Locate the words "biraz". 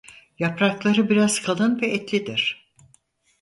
1.09-1.41